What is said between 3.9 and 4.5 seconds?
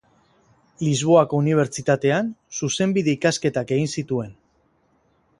zituen.